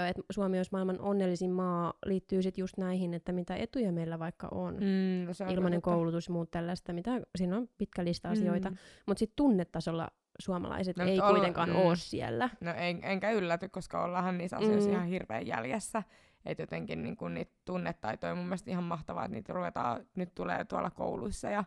että 0.08 0.22
Suomi 0.30 0.56
olisi 0.58 0.72
maailman 0.72 1.00
onnellisin 1.00 1.50
maa, 1.50 1.92
liittyy 2.06 2.42
sitten 2.42 2.62
just 2.62 2.76
näihin, 2.78 3.14
että 3.14 3.32
mitä 3.32 3.56
etuja 3.56 3.92
meillä 3.92 4.18
vaikka 4.18 4.48
on. 4.50 4.74
Mm. 4.74 4.80
Mm, 4.80 5.24
no 5.26 5.46
on 5.46 5.50
Ilmainen 5.54 5.80
totta. 5.82 5.94
koulutus 5.94 6.26
ja 6.28 6.32
muut 6.32 6.50
tällaista, 6.50 6.92
mitä, 6.92 7.20
siinä 7.36 7.56
on 7.56 7.68
pitkä 7.78 8.04
lista 8.04 8.30
asioita. 8.30 8.70
Mm. 8.70 8.76
Mutta 9.06 9.18
sitten 9.18 9.36
tunnetasolla 9.36 10.08
suomalaiset 10.38 10.96
No, 10.96 11.04
ei 11.04 11.18
kuitenkaan 11.30 11.70
mm. 11.70 11.76
ole 11.76 11.96
siellä. 11.96 12.50
No 12.60 12.70
en, 12.74 13.04
enkä 13.04 13.30
ylläty, 13.30 13.68
koska 13.68 14.04
ollaanhan 14.04 14.38
niissä 14.38 14.56
asioissa 14.56 14.88
Mm. 14.90 14.94
ihan 14.94 15.06
hirveän 15.08 15.46
jäljessä. 15.46 16.02
Että 16.46 16.62
jotenkin 16.62 17.02
niin 17.02 17.16
kun 17.16 17.34
niitä 17.34 17.52
tunnetaitoja 17.64 18.32
on 18.32 18.38
mun 18.38 18.46
mielestä 18.46 18.70
ihan 18.70 18.84
mahtavaa, 18.84 19.24
että 19.24 19.34
niitä 19.34 19.52
ruvetaan, 19.52 20.06
nyt 20.16 20.34
tulee 20.34 20.64
tuolla 20.64 20.90
kouluissa 20.90 21.50
ja 21.50 21.64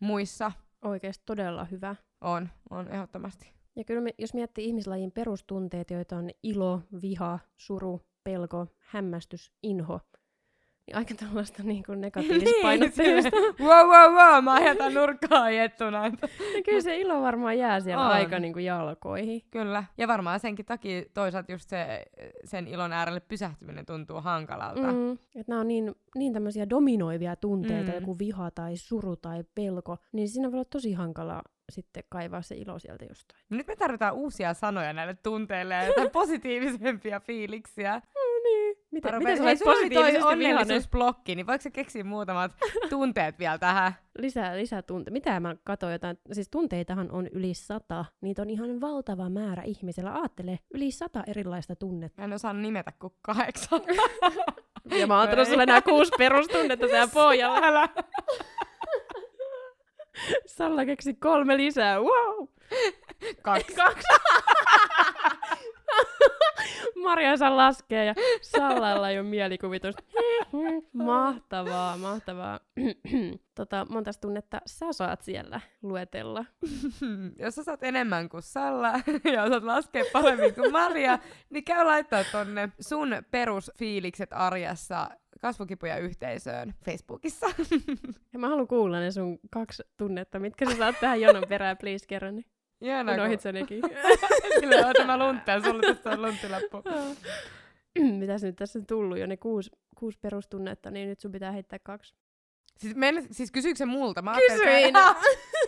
muissa. 0.00 0.52
Oikeasti 0.82 1.22
todella 1.26 1.64
hyvä. 1.64 1.96
On, 2.20 2.48
on 2.70 2.88
ehdottomasti. 2.88 3.52
Ja 3.76 3.84
kyllä 3.84 4.00
me, 4.00 4.14
jos 4.18 4.34
miettii 4.34 4.64
ihmislajin 4.64 5.12
perustunteet, 5.12 5.90
joita 5.90 6.16
on 6.16 6.30
ilo, 6.42 6.82
viha, 7.02 7.38
suru, 7.56 8.00
pelko, 8.24 8.66
hämmästys, 8.78 9.52
inho, 9.62 10.00
niin 10.86 10.96
aika 10.96 11.14
tällaista 11.14 11.62
niin 11.62 11.82
kuin 11.86 12.00
negatiivispainotteista. 12.00 13.36
wow, 13.60 13.86
wow, 13.88 14.14
wow, 14.14 14.44
mä 14.44 14.54
ajetan 14.54 14.94
nurkkaa 14.94 15.42
ajettuna. 15.42 16.04
ja 16.06 16.62
kyllä 16.64 16.80
se 16.80 16.96
ilo 16.98 17.22
varmaan 17.22 17.58
jää 17.58 17.80
siellä 17.80 18.04
On. 18.06 18.12
aika 18.12 18.38
niin 18.38 18.52
kuin 18.52 18.64
jalkoihin. 18.64 19.42
Kyllä. 19.50 19.84
Ja 19.98 20.08
varmaan 20.08 20.40
senkin 20.40 20.66
takia 20.66 21.02
toisaalta 21.14 21.52
just 21.52 21.68
se, 21.68 22.02
sen 22.44 22.66
ilon 22.68 22.92
äärelle 22.92 23.20
pysähtyminen 23.20 23.86
tuntuu 23.86 24.20
hankalalta. 24.20 24.92
Mm, 24.92 25.12
että 25.12 25.44
nämä 25.48 25.60
on 25.60 25.68
niin, 25.68 25.94
niin 26.14 26.32
tämmöisiä 26.32 26.70
dominoivia 26.70 27.36
tunteita, 27.36 27.92
Mm. 27.92 27.94
joku 28.00 28.18
viha 28.18 28.50
tai 28.50 28.76
suru 28.76 29.16
tai 29.16 29.44
pelko, 29.54 29.96
niin 30.12 30.28
siinä 30.28 30.50
voi 30.50 30.56
olla 30.56 30.64
tosi 30.64 30.92
hankala 30.92 31.42
sitten 31.72 32.02
kaivaa 32.08 32.42
se 32.42 32.54
ilo 32.56 32.78
sieltä 32.78 33.04
jostain. 33.04 33.40
Nyt 33.50 33.66
me 33.66 33.76
tarvitaan 33.76 34.14
uusia 34.14 34.54
sanoja 34.54 34.92
näille 34.92 35.14
tunteille 35.22 35.74
ja 35.74 36.10
positiivisempia 36.12 37.20
fiiliksiä. 37.20 38.02
Miten, 38.92 39.22
Mä 39.22 39.36
sä 39.36 39.42
oli 39.42 39.56
toi 39.56 39.74
positiivisesti 39.74 40.18
vihainen? 40.18 40.56
onnellisuusblokki, 40.58 41.34
niin 41.34 41.46
voiko 41.46 41.62
sä 41.62 41.70
keksiä 41.70 42.04
muutamat 42.04 42.52
tunteet 42.90 43.38
vielä 43.38 43.58
tähän? 43.58 43.92
Lisää, 44.18 44.56
lisää 44.56 44.82
tunte. 44.82 45.10
Mitä 45.10 45.40
mä 45.40 45.56
katsoin 45.64 45.92
jotain, 45.92 46.18
siis 46.32 46.48
tunteitahan 46.48 47.10
on 47.10 47.26
yli 47.32 47.54
sata. 47.54 48.04
Niitä 48.20 48.42
on 48.42 48.50
ihan 48.50 48.80
valtava 48.80 49.28
määrä 49.28 49.62
ihmisellä. 49.62 50.10
Aattele, 50.12 50.58
yli 50.74 50.90
sata 50.90 51.24
erilaista 51.26 51.76
tunnetta. 51.76 52.22
Mä 52.22 52.24
en 52.24 52.32
osaa 52.32 52.52
nimetä 52.52 52.92
kuin 52.98 53.12
kahdeksan. 53.22 53.80
Ja 54.98 55.06
mä 55.06 55.14
oon 55.14 55.22
antanut 55.22 55.48
sulle 55.48 55.66
nämä 55.66 55.80
kuusi 55.82 56.12
perustunnetta 56.18 56.88
tähän 56.88 57.10
pohjalle. 57.14 57.66
Älä. 57.66 57.88
Salla 60.46 60.84
keksi 60.84 61.14
kolme 61.14 61.56
lisää, 61.56 62.00
wow! 62.00 62.48
Kaksi. 63.42 63.74
Kaksi. 63.74 64.06
Maria 67.12 67.36
saa 67.36 67.56
laskea 67.56 68.04
ja 68.04 68.14
Sallalla 68.42 69.10
ei 69.10 69.18
ole 69.18 69.28
mielikuvitus. 69.28 69.94
mahtavaa, 70.92 71.96
mahtavaa. 71.96 72.60
tota, 73.54 73.86
monta 73.90 74.10
tunnetta 74.20 74.60
sä 74.66 74.92
saat 74.92 75.22
siellä 75.22 75.60
luetella? 75.82 76.44
Jos 77.44 77.54
sä 77.54 77.64
saat 77.64 77.82
enemmän 77.82 78.28
kuin 78.28 78.42
Salla 78.42 78.92
ja 79.34 79.42
osaat 79.42 79.62
laskea 79.62 80.04
paremmin 80.12 80.54
kuin 80.54 80.72
Maria, 80.72 81.18
niin 81.50 81.64
käy 81.64 81.84
laittaa 81.84 82.24
tonne 82.32 82.68
sun 82.80 83.16
perusfiilikset 83.30 84.30
arjessa 84.32 85.10
kasvukipuja 85.40 85.98
yhteisöön 85.98 86.74
Facebookissa. 86.84 87.46
Ja 88.32 88.38
mä 88.38 88.48
haluan 88.48 88.68
kuulla 88.68 89.00
ne 89.00 89.10
sun 89.10 89.38
kaksi 89.50 89.82
tunnetta, 89.96 90.38
mitkä 90.38 90.70
sä 90.70 90.76
saat 90.76 91.00
tähän 91.00 91.20
jonon 91.20 91.44
perään, 91.48 91.76
please 91.76 92.06
kerro 92.08 92.30
ne. 92.30 92.42
Ihanaa, 92.82 93.14
kun... 93.14 93.22
Unohit 93.22 93.40
sä 93.40 93.52
nekin. 93.52 93.80
Kyllä, 94.60 94.86
oota 94.86 95.04
mä 95.04 95.18
luntteen, 95.18 95.64
sulle 95.64 95.94
tässä 95.94 96.10
on 96.10 96.22
lunttilappu. 96.22 96.82
Mitäs 98.20 98.42
nyt 98.42 98.56
tässä 98.56 98.78
on 98.78 98.86
tullut 98.86 99.18
jo 99.18 99.26
ne 99.26 99.36
kuusi, 99.36 99.70
kuusi 99.96 100.18
perustunnetta, 100.18 100.90
niin 100.90 101.08
nyt 101.08 101.20
sun 101.20 101.32
pitää 101.32 101.52
heittää 101.52 101.78
kaksi. 101.78 102.14
Siis, 102.78 102.94
men, 102.94 103.26
siis 103.30 103.50
kysyykö 103.52 103.76
se 103.76 103.84
multa? 103.84 104.22
Mä 104.22 104.34
Kysyin! 104.48 104.94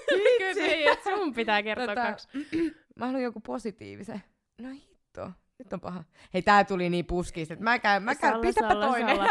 Kysyin, 0.39 0.93
että 0.93 1.11
sun 1.11 1.35
pitää 1.35 1.63
kertoa 1.63 1.87
Tota, 1.87 2.03
kaksi. 2.03 2.29
Mä 2.97 3.07
haluan 3.07 3.23
joku 3.23 3.41
positiivisen. 3.41 4.23
No 4.63 4.71
hitto. 4.71 5.31
Nyt 5.59 5.73
on 5.73 5.81
paha. 5.81 6.05
Hei, 6.35 6.43
tää 6.43 6.65
tuli 6.65 6.91
niin 6.91 7.07
puskista, 7.07 7.55
että 7.55 7.65
mä 7.65 7.79
käyn, 7.79 8.03
mä 8.03 8.15
käyn, 8.15 8.33
Salla, 8.33 8.43
pistäpä 8.43 8.69
Salla, 8.69 8.87
toinen. 8.87 9.17
Salla. 9.17 9.31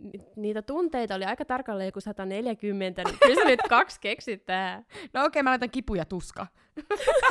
Ni- 0.00 0.24
Niitä 0.36 0.62
tunteita 0.62 1.14
oli 1.14 1.24
aika 1.24 1.44
tarkalleen 1.44 1.86
joku 1.88 2.00
140, 2.00 3.02
niin 3.04 3.18
kyllä 3.22 3.42
sä 3.42 3.48
nyt 3.48 3.60
kaksi 3.68 4.00
keksit 4.00 4.46
tähän. 4.46 4.86
No 5.12 5.24
okei, 5.24 5.42
mä 5.42 5.50
laitan 5.50 5.70
kipu 5.70 5.94
ja 5.94 6.04
tuska. 6.04 6.46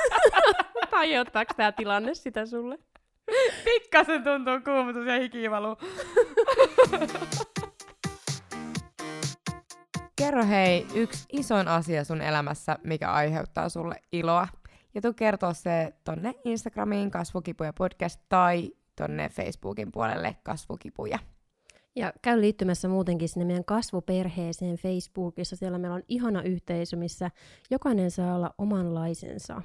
Aiheuttaako 0.91 1.53
tää 1.57 1.71
tilanne 1.71 2.13
sitä 2.15 2.45
sulle? 2.45 2.77
Pikkasen 3.65 4.23
tuntuu 4.23 4.59
kuumutus 4.65 5.05
ja 5.07 5.19
hikivalu. 5.19 5.77
Kerro 10.15 10.45
hei 10.45 10.85
yksi 10.93 11.25
isoin 11.31 11.67
asia 11.67 12.03
sun 12.03 12.21
elämässä, 12.21 12.77
mikä 12.83 13.11
aiheuttaa 13.11 13.69
sulle 13.69 13.95
iloa. 14.11 14.47
Ja 14.95 15.01
tuu 15.01 15.13
kertoa 15.13 15.53
se 15.53 15.93
tonne 16.03 16.33
Instagramiin 16.43 17.11
kasvukipuja 17.11 17.73
podcast 17.73 18.21
tai 18.29 18.71
tonne 18.95 19.29
Facebookin 19.29 19.91
puolelle 19.91 20.35
kasvukipuja. 20.43 21.19
Ja 21.99 22.13
käy 22.21 22.41
liittymässä 22.41 22.87
muutenkin 22.87 23.29
sinne 23.29 23.45
meidän 23.45 23.65
kasvuperheeseen 23.65 24.75
Facebookissa. 24.75 25.55
Siellä 25.55 25.77
meillä 25.77 25.95
on 25.95 26.03
ihana 26.07 26.41
yhteisö, 26.41 26.97
missä 26.97 27.31
jokainen 27.69 28.11
saa 28.11 28.35
olla 28.35 28.53
omanlaisensa. 28.57 29.61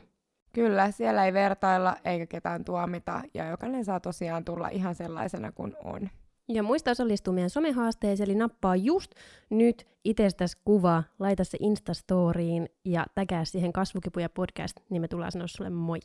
Kyllä, 0.53 0.91
siellä 0.91 1.25
ei 1.27 1.33
vertailla 1.33 1.97
eikä 2.05 2.27
ketään 2.27 2.65
tuomita 2.65 3.23
ja 3.35 3.49
jokainen 3.49 3.85
saa 3.85 4.01
tosiaan 4.01 4.45
tulla 4.45 4.69
ihan 4.69 4.95
sellaisena 4.95 5.53
kuin 5.53 5.75
on. 5.85 6.11
Ja 6.49 6.63
muista 6.63 6.91
osallistua 6.91 7.35
meidän 7.35 7.51
somehaasteeseen, 7.51 8.31
eli 8.31 8.39
nappaa 8.39 8.77
just 8.77 9.11
nyt 9.51 9.87
itsestäsi 10.05 10.57
kuva, 10.65 11.03
laita 11.19 11.45
se 11.45 11.59
Instastoriin 11.61 12.69
ja 12.85 13.07
tägää 13.15 13.45
siihen 13.45 13.73
kasvukipuja 13.73 14.29
podcast, 14.29 14.77
niin 14.91 15.01
me 15.01 15.09
tullaan 15.09 15.33
sanoa 15.33 15.47
sulle 15.47 15.71
moi. 15.71 16.01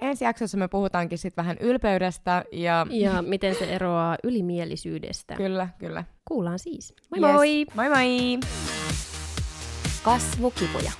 Ensi 0.00 0.24
jaksossa 0.24 0.56
me 0.58 0.68
puhutaankin 0.68 1.18
sitten 1.18 1.44
vähän 1.44 1.56
ylpeydestä 1.60 2.44
ja... 2.52 2.86
Ja 2.90 3.22
miten 3.22 3.54
se 3.54 3.64
eroaa 3.64 4.16
ylimielisyydestä. 4.24 5.34
Kyllä, 5.34 5.68
kyllä. 5.78 6.04
Kuullaan 6.24 6.58
siis. 6.58 6.94
Moi 7.10 7.20
Yes. 7.30 7.34
moi! 7.34 7.66
Moi 7.74 7.88
moi! 7.88 8.38
Kasvukipuja. 10.02 10.92